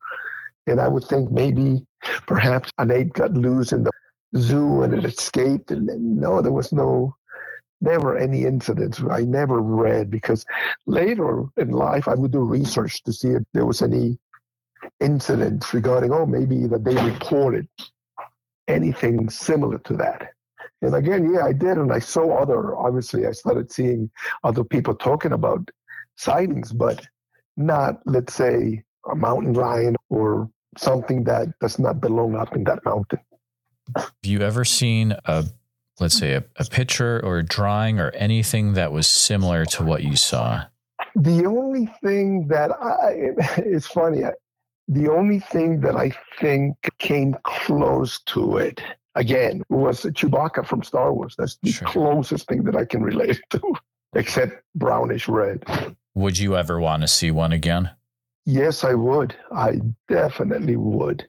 [0.66, 1.84] And I would think maybe
[2.26, 3.90] perhaps an ape got loose in the
[4.36, 5.70] zoo and it escaped.
[5.70, 5.86] And
[6.18, 7.14] no, there was no,
[7.82, 9.02] never any incidents.
[9.10, 10.46] I never read because
[10.86, 14.18] later in life I would do research to see if there was any
[15.00, 17.68] incidents regarding, oh, maybe that they reported
[18.68, 20.30] anything similar to that.
[20.80, 21.78] And again, yeah, I did.
[21.78, 24.10] And I saw other, obviously, I started seeing
[24.42, 25.70] other people talking about
[26.16, 27.06] sightings, but
[27.56, 32.84] not, let's say, a mountain lion or something that does not belong up in that
[32.84, 33.20] mountain.
[33.96, 35.44] Have you ever seen a,
[36.02, 40.02] let's say, a, a picture or a drawing or anything that was similar to what
[40.02, 40.64] you saw?
[41.14, 44.22] The only thing that I, it's funny,
[44.88, 48.82] the only thing that I think came close to it,
[49.14, 51.34] again, was Chewbacca from Star Wars.
[51.38, 51.88] That's the sure.
[51.88, 53.60] closest thing that I can relate to,
[54.14, 55.64] except brownish red.
[56.14, 57.90] Would you ever want to see one again?
[58.44, 59.34] Yes, I would.
[59.54, 61.26] I definitely would.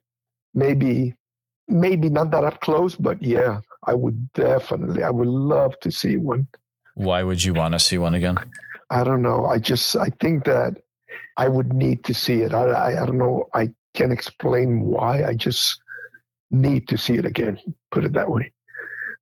[0.53, 1.13] Maybe,
[1.67, 5.03] maybe not that up close, but yeah, I would definitely.
[5.03, 6.47] I would love to see one.
[6.95, 8.37] Why would you want to see one again?
[8.89, 9.45] I don't know.
[9.45, 10.77] I just I think that
[11.37, 12.53] I would need to see it.
[12.53, 13.49] I, I, I don't know.
[13.53, 15.23] I can't explain why.
[15.23, 15.81] I just
[16.51, 17.59] need to see it again.
[17.91, 18.51] Put it that way.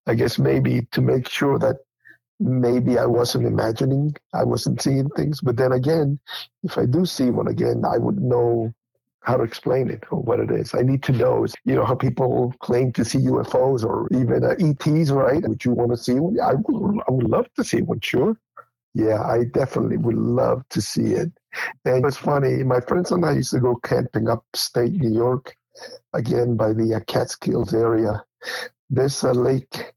[0.08, 1.78] I guess maybe to make sure that
[2.40, 5.42] maybe I wasn't imagining, I wasn't seeing things.
[5.42, 6.20] But then again,
[6.64, 8.74] if I do see one again, I would know
[9.22, 10.74] how to explain it or what it is.
[10.74, 14.56] I need to know, you know, how people claim to see UFOs or even uh,
[14.60, 15.48] ETs, right?
[15.48, 16.40] Would you want to see one?
[16.40, 18.38] I would, I would love to see one, sure.
[18.94, 21.32] Yeah, I definitely would love to see it.
[21.86, 25.56] And it's funny, my friends and I used to go camping upstate New York,
[26.14, 28.24] again by the uh, Catskills area.
[28.90, 29.94] There's a lake,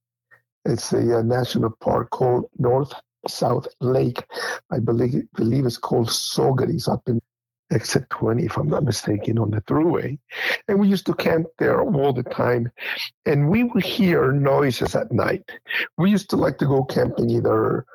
[0.65, 2.93] it's a, uh, national park called North
[3.27, 4.23] South Lake.
[4.71, 7.21] I believe, believe it's called Saugerties up in
[7.73, 10.19] exit 20, if I'm not mistaken, on the thruway.
[10.69, 12.71] And we used to camp there all the time.
[13.27, 15.51] And we would hear noises at night.
[15.99, 17.87] We used to like to go camping either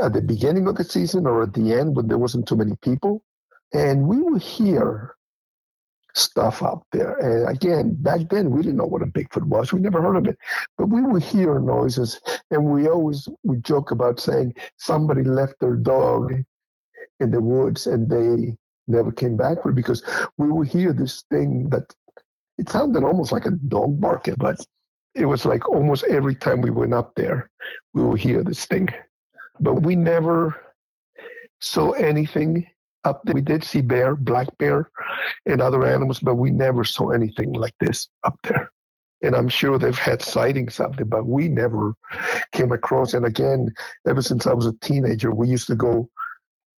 [0.00, 2.76] at the beginning of the season or at the end when there wasn't too many
[2.82, 3.22] people.
[3.72, 5.16] And we would hear
[6.14, 7.16] stuff out there.
[7.16, 9.72] And again, back then we didn't know what a Bigfoot was.
[9.72, 10.38] We never heard of it.
[10.78, 15.74] But we would hear noises and we always would joke about saying somebody left their
[15.74, 16.32] dog
[17.20, 20.02] in the woods and they never came back for it because
[20.38, 21.94] we would hear this thing that
[22.58, 24.64] it sounded almost like a dog barking, but
[25.14, 27.50] it was like almost every time we went up there,
[27.94, 28.88] we would hear this thing
[29.60, 30.56] but we never
[31.60, 32.66] saw anything
[33.04, 33.34] up there.
[33.34, 34.90] We did see bear, black bear,
[35.46, 38.70] and other animals, but we never saw anything like this up there.
[39.22, 41.94] And I'm sure they've had sightings up there, but we never
[42.52, 43.14] came across.
[43.14, 43.72] And again,
[44.06, 46.10] ever since I was a teenager, we used to go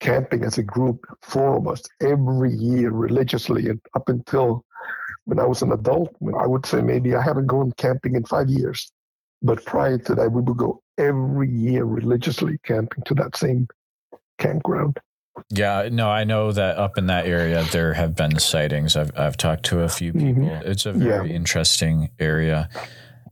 [0.04, 4.62] camping as a group, four of us, every year religiously, and up until
[5.24, 6.14] when I was an adult.
[6.38, 8.92] I would say maybe I haven't gone camping in five years.
[9.42, 13.66] But prior to that, we would go every year religiously camping to that same
[14.38, 14.98] campground.
[15.50, 18.96] Yeah, no, I know that up in that area there have been sightings.
[18.96, 20.26] I've I've talked to a few mm-hmm.
[20.26, 20.42] people.
[20.44, 20.70] Mm-hmm.
[20.70, 21.34] It's a very yeah.
[21.34, 22.68] interesting area.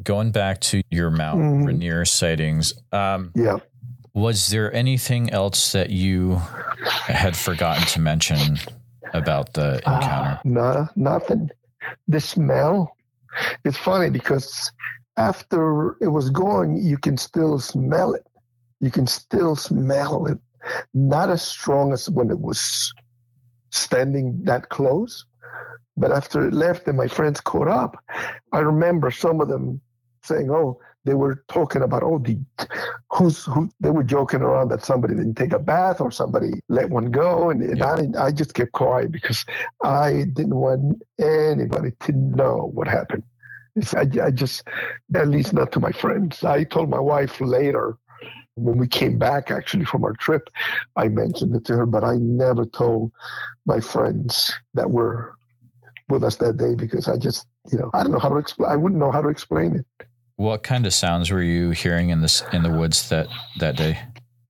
[0.02, 1.64] Going back to your Mount mm-hmm.
[1.64, 3.58] Rainier sightings, um, yeah,
[4.14, 6.40] was there anything else that you
[7.06, 8.58] had forgotten to mention
[9.14, 10.30] about the uh, encounter?
[10.30, 11.50] Uh, no, nothing.
[12.08, 12.96] The smell.
[13.64, 14.70] It's funny because
[15.16, 18.26] after it was gone, you can still smell it.
[18.80, 20.38] You can still smell it.
[20.94, 22.92] Not as strong as when it was
[23.70, 25.24] standing that close.
[25.96, 28.02] But after it left and my friends caught up,
[28.52, 29.80] I remember some of them
[30.22, 32.38] saying, "Oh, they were talking about oh, the
[33.10, 36.90] who's who." They were joking around that somebody didn't take a bath or somebody let
[36.90, 38.20] one go, and, and yeah.
[38.20, 39.44] I, I just kept quiet because
[39.82, 43.24] I didn't want anybody to know what happened.
[43.94, 44.64] I, I just,
[45.14, 46.44] at least not to my friends.
[46.44, 47.96] I told my wife later
[48.54, 50.50] when we came back actually from our trip,
[50.96, 53.12] I mentioned it to her, but I never told
[53.66, 55.34] my friends that were
[56.08, 58.70] with us that day because I just, you know, I don't know how to explain.
[58.70, 60.06] I wouldn't know how to explain it.
[60.36, 63.98] What kind of sounds were you hearing in this in the woods that that day?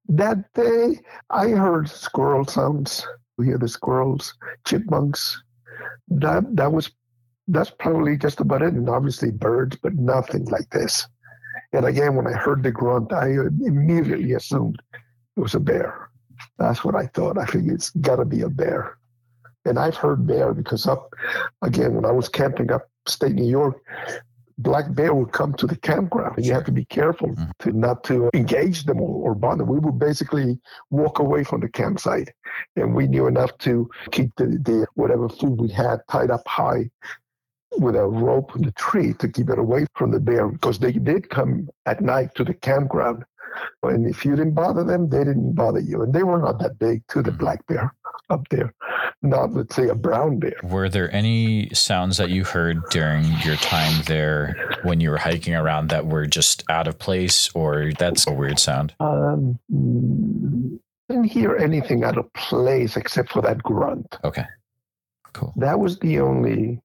[0.08, 3.06] That day, I heard squirrel sounds.
[3.38, 5.42] We hear the squirrels, chipmunks.
[6.08, 6.90] That that was
[7.48, 8.74] that's probably just about it.
[8.74, 11.06] And obviously birds, but nothing like this.
[11.72, 13.28] And again, when I heard the grunt, I
[13.64, 14.80] immediately assumed
[15.36, 16.10] it was a bear.
[16.58, 17.38] That's what I thought.
[17.38, 18.98] I figured it's got to be a bear.
[19.64, 21.12] And I've heard bear because up
[21.62, 23.80] again when I was camping upstate New York,
[24.62, 27.50] black bear would come to the campground, and you have to be careful mm-hmm.
[27.60, 29.68] to not to engage them or, or bond them.
[29.68, 30.58] We would basically
[30.90, 32.30] walk away from the campsite,
[32.76, 36.90] and we knew enough to keep the, the whatever food we had tied up high
[37.78, 40.92] with a rope in the tree to keep it away from the bear because they
[40.92, 43.24] did come at night to the campground
[43.82, 46.02] And if you didn't bother them, they didn't bother you.
[46.02, 47.38] And they were not that big to the Mhm.
[47.38, 47.92] black bear
[48.30, 48.72] up there.
[49.24, 50.56] Not, let's say, a brown bear.
[50.64, 55.54] Were there any sounds that you heard during your time there when you were hiking
[55.54, 58.94] around that were just out of place or that's a weird sound?
[58.98, 59.60] Um,
[61.08, 64.18] didn't hear anything out of place except for that grunt.
[64.24, 64.46] Okay.
[65.32, 65.52] Cool.
[65.56, 66.80] That was the only.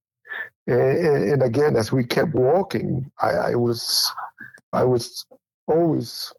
[0.67, 4.11] And, and again, as we kept walking, I, I was,
[4.73, 5.25] I was
[5.65, 6.31] always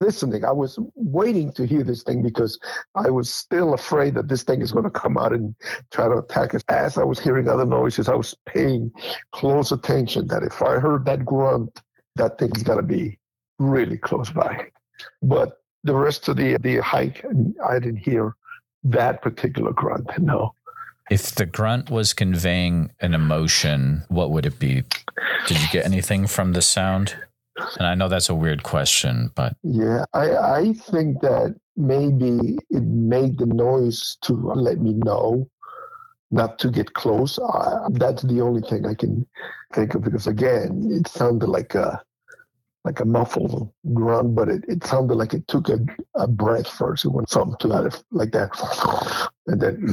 [0.00, 0.44] listening.
[0.44, 2.58] I was waiting to hear this thing because
[2.94, 5.54] I was still afraid that this thing is going to come out and
[5.90, 6.62] try to attack us.
[6.68, 8.92] As I was hearing other noises, I was paying
[9.32, 11.80] close attention that if I heard that grunt,
[12.16, 13.18] that thing's got to be
[13.58, 14.68] really close by.
[15.22, 17.24] But the rest of the the hike,
[17.66, 18.34] I didn't hear
[18.84, 20.10] that particular grunt.
[20.18, 20.54] No.
[21.10, 24.82] If the grunt was conveying an emotion, what would it be?
[25.46, 27.14] Did you get anything from the sound?
[27.78, 32.82] And I know that's a weird question, but Yeah, I, I think that maybe it
[32.82, 35.48] made the noise to let me know
[36.30, 37.38] not to get close.
[37.38, 39.26] Uh, that's the only thing I can
[39.72, 42.02] think of because again, it sounded like a
[42.84, 45.78] like a muffled grunt, but it, it sounded like it took a,
[46.14, 47.04] a breath first.
[47.04, 48.50] It went something to that like that,
[49.48, 49.88] and then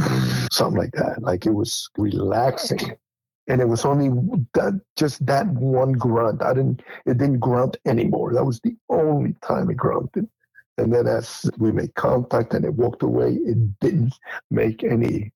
[0.52, 1.22] something like that.
[1.22, 2.96] Like it was relaxing.
[3.48, 4.10] And it was only
[4.54, 6.42] that just that one grunt.
[6.42, 8.34] I didn't it didn't grunt anymore.
[8.34, 10.28] That was the only time it grunted.
[10.78, 14.14] And then as we made contact and it walked away, it didn't
[14.50, 15.34] make any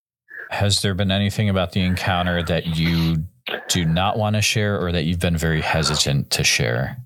[0.50, 3.26] has there been anything about the encounter that you
[3.70, 6.98] do not want to share or that you've been very hesitant to share?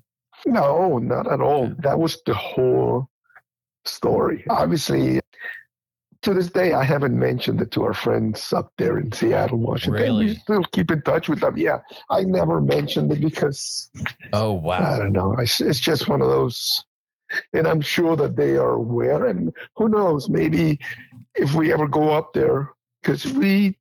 [0.46, 1.72] No, not at all.
[1.78, 3.08] That was the whole
[3.84, 4.44] story.
[4.48, 5.20] Obviously,
[6.22, 10.02] to this day, I haven't mentioned it to our friends up there in Seattle, Washington.
[10.02, 10.26] Really?
[10.26, 11.56] We still keep in touch with them.
[11.56, 13.90] Yeah, I never mentioned it because
[14.32, 14.94] Oh, wow!
[14.94, 15.34] I don't know.
[15.38, 16.84] It's, it's just one of those,
[17.52, 19.26] and I'm sure that they are aware.
[19.26, 20.28] And who knows?
[20.28, 20.78] Maybe
[21.34, 22.70] if we ever go up there,
[23.02, 23.76] because we,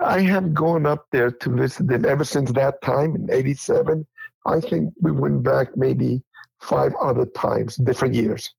[0.00, 4.06] I have gone up there to visit them ever since that time in '87.
[4.44, 6.22] I think we went back maybe
[6.60, 8.52] five other times, different years,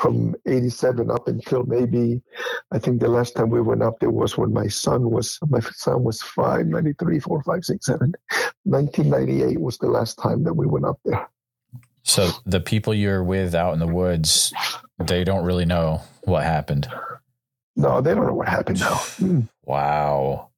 [0.00, 2.22] from '87 up until maybe,
[2.72, 5.60] I think the last time we went up there was when my son was my
[5.60, 8.14] son was five, 93, 4, 5, 6, 7.
[8.64, 11.28] 1998 was the last time that we went up there.
[12.02, 14.54] So the people you're with out in the woods,
[14.98, 16.88] they don't really know what happened.
[17.76, 18.94] No, they don't know what happened now.
[19.20, 19.48] Mm.
[19.64, 20.48] Wow.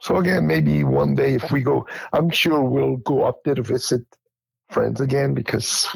[0.00, 3.62] So again, maybe one day if we go, I'm sure we'll go up there to
[3.62, 4.02] visit
[4.70, 5.88] friends again because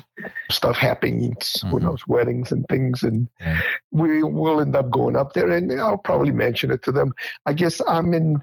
[0.50, 1.82] stuff happens, who Mhm.
[1.82, 3.60] knows, weddings and things, and Yeah.
[3.90, 7.12] we will end up going up there, and I'll probably mention it to them.
[7.46, 8.42] I guess I'm in,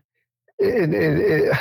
[0.60, 1.52] in, in, in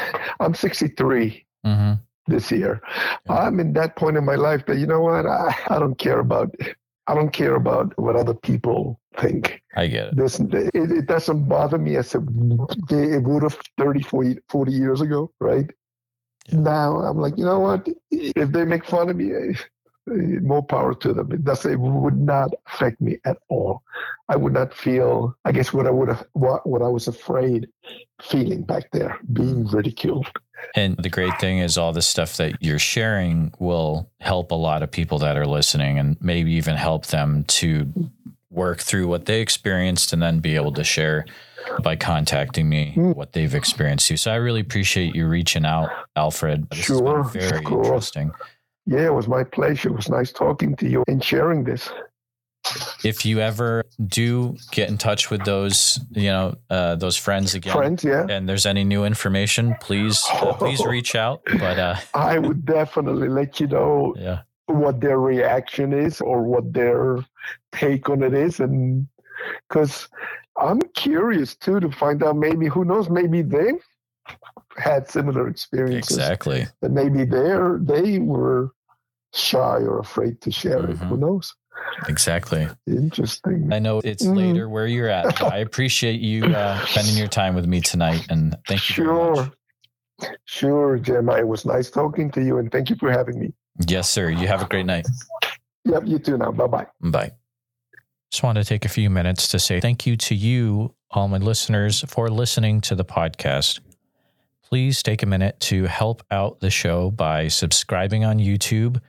[0.40, 1.94] I'm 63 hmm
[2.26, 2.80] this year.
[3.26, 3.36] Yeah.
[3.38, 6.18] I'm in that point in my life that you know what, I, I don't care
[6.20, 6.54] about.
[7.06, 9.62] I don't care about what other people think.
[9.74, 10.16] I get it.
[10.16, 12.22] This, it, it doesn't bother me as it,
[12.90, 15.70] it would have 30, 40, 40 years ago, right?
[16.48, 16.60] Yeah.
[16.60, 17.88] Now I'm like, you know what?
[18.10, 19.54] If they make fun of me,
[20.06, 21.32] more power to them.
[21.32, 21.66] It does.
[21.66, 23.82] It would not affect me at all.
[24.28, 25.36] I would not feel.
[25.44, 27.68] I guess what I would have, what, what I was afraid,
[28.22, 30.26] feeling back there, being ridiculed.
[30.74, 34.82] And the great thing is, all the stuff that you're sharing will help a lot
[34.82, 37.92] of people that are listening and maybe even help them to
[38.50, 41.24] work through what they experienced and then be able to share
[41.82, 43.14] by contacting me Mm.
[43.14, 44.16] what they've experienced too.
[44.16, 46.68] So I really appreciate you reaching out, Alfred.
[46.70, 48.32] This Sure, very interesting.
[48.86, 49.90] Yeah, it was my pleasure.
[49.90, 51.90] It was nice talking to you and sharing this.
[53.04, 57.72] If you ever do get in touch with those, you know, uh, those friends again,
[57.74, 58.26] Friends, yeah.
[58.28, 61.40] and there's any new information, please, uh, please reach out.
[61.46, 66.72] But uh, I would definitely let you know yeah, what their reaction is or what
[66.72, 67.24] their
[67.72, 69.06] take on it is and
[69.68, 70.08] because
[70.60, 73.82] i'm curious too to find out maybe who knows maybe they've
[74.76, 76.66] had similar experiences exactly.
[76.82, 78.70] and maybe they're they were
[79.34, 81.20] shy or afraid to share it who Mhm.
[81.20, 81.54] knows
[82.08, 82.68] Exactly.
[82.86, 84.36] interesting I know it's Mm.
[84.36, 85.40] later where you're at.
[85.42, 88.94] I appreciate you uh, spending your time with me tonight, and thank you.
[89.04, 89.50] sure
[90.44, 93.52] sure jeremiah it was nice talking to you and thank you for having me
[93.86, 94.30] Yes, sir.
[94.30, 95.06] You have a great night.
[95.84, 97.32] yep you too now bye-bye Bye.
[98.30, 101.38] Just want to take a few minutes to say thank you to you, all my
[101.38, 103.80] listeners, for listening to the podcast.
[104.62, 109.00] Please take a minute to help out the show by subscribing on YouTube,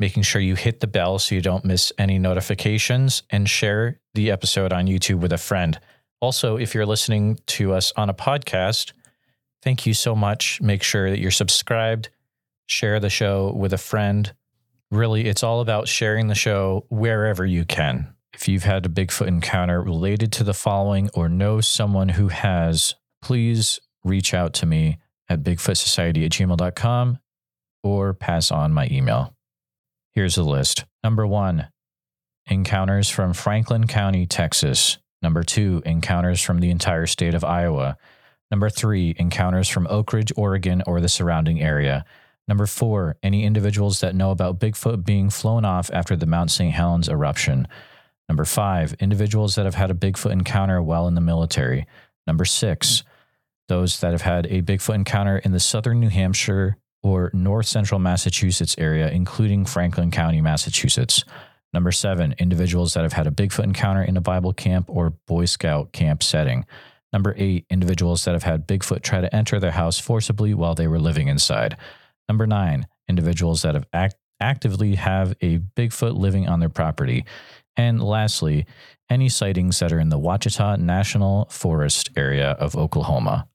[0.00, 4.32] making sure you hit the bell so you don't miss any notifications, and share the
[4.32, 5.78] episode on YouTube with a friend.
[6.20, 8.92] Also, if you're listening to us on a podcast,
[9.62, 10.60] thank you so much.
[10.60, 12.08] Make sure that you're subscribed,
[12.68, 14.32] share the show with a friend.
[14.90, 18.14] Really, it's all about sharing the show wherever you can.
[18.32, 22.94] If you've had a Bigfoot encounter related to the following or know someone who has,
[23.20, 24.98] please reach out to me
[25.28, 27.18] at bigfootsociety at gmail.com
[27.82, 29.34] or pass on my email.
[30.14, 30.84] Here's the list.
[31.02, 31.68] Number one,
[32.46, 34.98] encounters from Franklin County, Texas.
[35.22, 37.96] Number two, encounters from the entire state of Iowa.
[38.50, 42.04] Number three, encounters from Oak Ridge, Oregon, or the surrounding area.
[42.48, 46.72] Number four, any individuals that know about Bigfoot being flown off after the Mount St.
[46.72, 47.68] Helens eruption.
[48.28, 51.86] Number five, individuals that have had a Bigfoot encounter while in the military.
[52.26, 53.04] Number six,
[53.68, 58.00] those that have had a Bigfoot encounter in the southern New Hampshire or north central
[58.00, 61.24] Massachusetts area, including Franklin County, Massachusetts.
[61.74, 65.44] Number seven, individuals that have had a Bigfoot encounter in a Bible camp or Boy
[65.44, 66.64] Scout camp setting.
[67.12, 70.88] Number eight, individuals that have had Bigfoot try to enter their house forcibly while they
[70.88, 71.76] were living inside.
[72.28, 77.24] Number nine, individuals that have act- actively have a Bigfoot living on their property.
[77.76, 78.66] And lastly,
[79.10, 83.48] any sightings that are in the Ouachita National Forest area of Oklahoma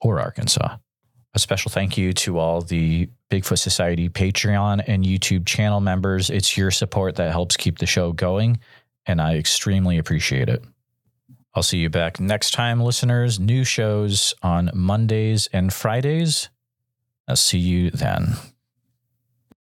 [0.00, 0.76] or Arkansas.
[1.32, 6.28] A special thank you to all the Bigfoot Society Patreon and YouTube channel members.
[6.28, 8.58] It's your support that helps keep the show going,
[9.06, 10.64] and I extremely appreciate it.
[11.54, 13.38] I'll see you back next time, listeners.
[13.38, 16.48] New shows on Mondays and Fridays.
[17.30, 18.34] I'll see you then.